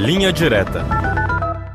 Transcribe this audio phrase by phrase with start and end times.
[0.00, 0.82] Linha Direta.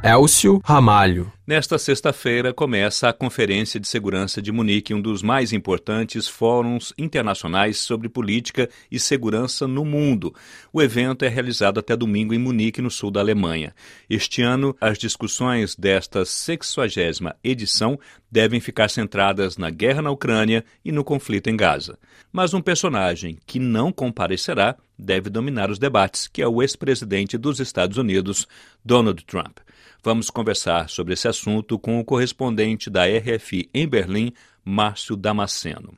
[0.01, 1.31] Elcio Ramalho.
[1.47, 7.77] Nesta sexta-feira começa a Conferência de Segurança de Munique, um dos mais importantes fóruns internacionais
[7.77, 10.33] sobre política e segurança no mundo.
[10.73, 13.75] O evento é realizado até domingo em Munique, no sul da Alemanha.
[14.09, 17.99] Este ano, as discussões desta 60 edição
[18.31, 21.99] devem ficar centradas na guerra na Ucrânia e no conflito em Gaza.
[22.33, 27.59] Mas um personagem que não comparecerá deve dominar os debates, que é o ex-presidente dos
[27.59, 28.47] Estados Unidos,
[28.83, 29.59] Donald Trump.
[30.05, 31.34] Vamos conversar sobre esse assunto
[31.79, 34.31] com o correspondente da RFI em Berlim,
[34.63, 35.93] Márcio Damasceno.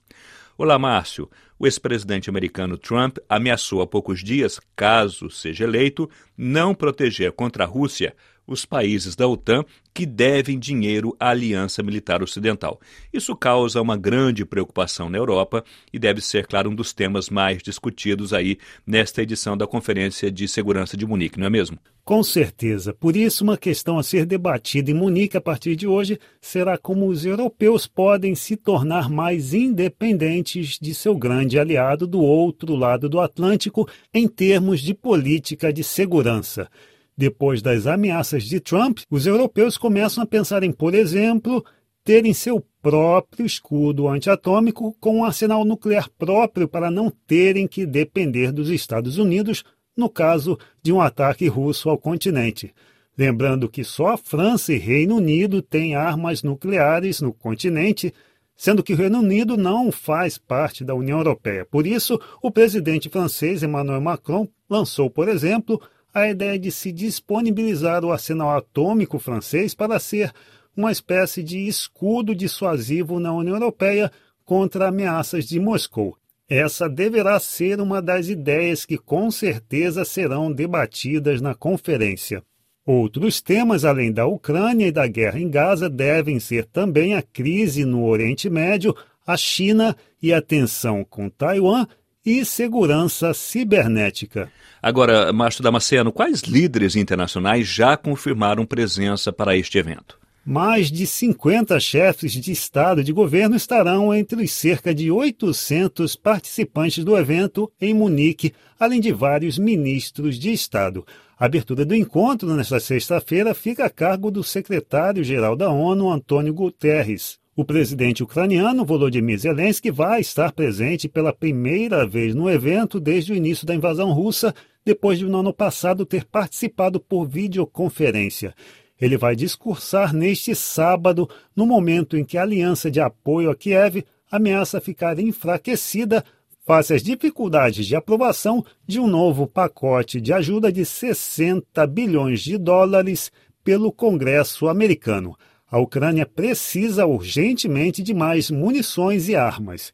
[0.57, 1.29] Olá, Márcio.
[1.59, 7.67] O ex-presidente americano Trump ameaçou há poucos dias, caso seja eleito, não proteger contra a
[7.67, 8.15] Rússia
[8.47, 12.79] os países da OTAN que devem dinheiro à Aliança Militar Ocidental.
[13.11, 17.61] Isso causa uma grande preocupação na Europa e deve ser, claro, um dos temas mais
[17.63, 21.79] discutidos aí nesta edição da Conferência de Segurança de Munique, não é mesmo?
[22.05, 22.93] Com certeza.
[22.93, 27.07] Por isso, uma questão a ser debatida em Munique a partir de hoje será como
[27.07, 33.19] os europeus podem se tornar mais independentes de seu grande aliado do outro lado do
[33.19, 36.69] Atlântico em termos de política de segurança.
[37.17, 41.65] Depois das ameaças de Trump, os europeus começam a pensar em, por exemplo,
[42.03, 48.51] terem seu próprio escudo antiatômico com um arsenal nuclear próprio para não terem que depender
[48.51, 49.63] dos Estados Unidos
[49.97, 52.71] no caso de um ataque russo ao continente.
[53.17, 58.13] Lembrando que só a França e Reino Unido têm armas nucleares no continente,
[58.55, 61.65] sendo que o Reino Unido não faz parte da União Europeia.
[61.65, 65.81] Por isso, o presidente francês Emmanuel Macron lançou, por exemplo,
[66.13, 70.31] a ideia de se disponibilizar o arsenal atômico francês para ser
[70.75, 74.11] uma espécie de escudo dissuasivo na União Europeia
[74.45, 76.15] contra ameaças de Moscou.
[76.49, 82.41] Essa deverá ser uma das ideias que com certeza serão debatidas na conferência.
[82.85, 87.83] Outros temas, além da Ucrânia e da guerra em Gaza, devem ser também a crise
[87.83, 91.85] no Oriente Médio, a China e a tensão com Taiwan
[92.27, 94.51] e segurança cibernética.
[94.83, 100.19] Agora, Márcio Damasceno, quais líderes internacionais já confirmaram presença para este evento?
[100.45, 106.17] Mais de 50 chefes de Estado e de governo estarão entre os cerca de 800
[106.17, 111.05] participantes do evento em Munique, além de vários ministros de Estado.
[111.39, 117.39] A abertura do encontro nesta sexta-feira fica a cargo do secretário-geral da ONU, Antônio Guterres.
[117.59, 123.35] O presidente ucraniano Volodymyr Zelensky vai estar presente pela primeira vez no evento desde o
[123.35, 124.53] início da invasão russa,
[124.85, 128.53] depois de no ano passado ter participado por videoconferência.
[129.01, 134.05] Ele vai discursar neste sábado, no momento em que a aliança de apoio a Kiev
[134.29, 136.23] ameaça ficar enfraquecida
[136.63, 142.55] face às dificuldades de aprovação de um novo pacote de ajuda de 60 bilhões de
[142.55, 143.31] dólares
[143.63, 145.35] pelo Congresso americano.
[145.69, 149.91] A Ucrânia precisa urgentemente de mais munições e armas.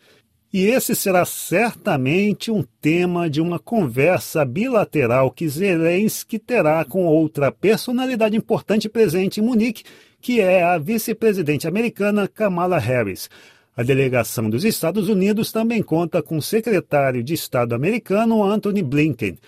[0.53, 7.51] E esse será certamente um tema de uma conversa bilateral que Zelensky terá com outra
[7.51, 9.83] personalidade importante presente em Munique,
[10.21, 13.27] que é a vice-presidente americana Kamala Harris.
[13.75, 19.39] A delegação dos Estados Unidos também conta com o secretário de Estado americano Anthony Blinken.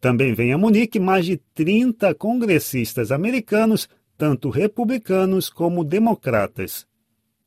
[0.00, 6.86] Também vem a Munique mais de 30 congressistas americanos tanto republicanos como democratas.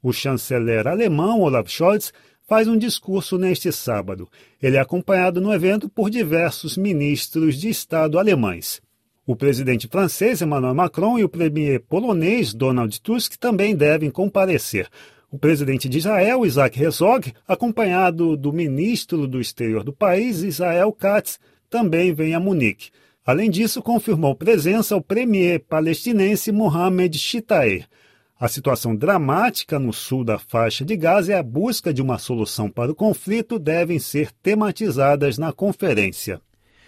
[0.01, 2.13] O chanceler alemão Olaf Scholz
[2.47, 4.28] faz um discurso neste sábado.
[4.61, 8.81] Ele é acompanhado no evento por diversos ministros de Estado alemães.
[9.25, 14.88] O presidente francês Emmanuel Macron e o premier polonês Donald Tusk também devem comparecer.
[15.29, 21.38] O presidente de Israel, Isaac Herzog, acompanhado do ministro do exterior do país, Israel Katz,
[21.69, 22.89] também vem a Munique.
[23.27, 27.85] Além disso, confirmou presença o premier palestinense Mohamed Shitaer.
[28.39, 32.69] A situação dramática no sul da faixa de Gaza e a busca de uma solução
[32.69, 36.39] para o conflito devem ser tematizadas na conferência.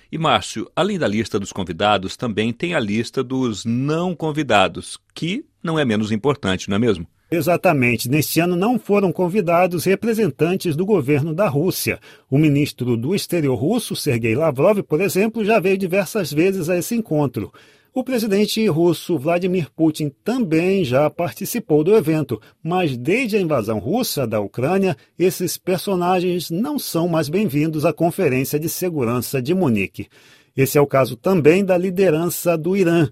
[0.09, 5.43] E Márcio, além da lista dos convidados, também tem a lista dos não convidados, que
[5.61, 7.05] não é menos importante, não é mesmo?
[7.31, 8.09] Exatamente.
[8.09, 11.99] Neste ano não foram convidados representantes do governo da Rússia.
[12.29, 16.95] O ministro do exterior russo, Sergei Lavrov, por exemplo, já veio diversas vezes a esse
[16.95, 17.53] encontro.
[17.93, 24.25] O presidente russo Vladimir Putin também já participou do evento, mas desde a invasão russa
[24.25, 30.07] da Ucrânia, esses personagens não são mais bem-vindos à Conferência de Segurança de Munique.
[30.55, 33.09] Esse é o caso também da liderança do Irã,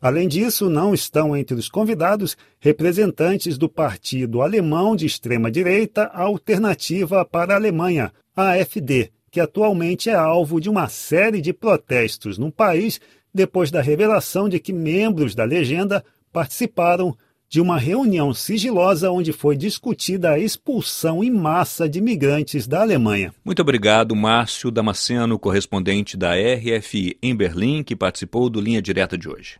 [0.00, 7.54] Além disso, não estão entre os convidados representantes do partido alemão de extrema-direita Alternativa para
[7.54, 13.00] a Alemanha, AfD, que atualmente é alvo de uma série de protestos no país
[13.34, 17.16] depois da revelação de que membros da legenda participaram
[17.48, 23.32] de uma reunião sigilosa onde foi discutida a expulsão em massa de migrantes da Alemanha.
[23.44, 29.28] Muito obrigado, Márcio Damasceno, correspondente da RFI em Berlim, que participou do Linha Direta de
[29.28, 29.58] hoje.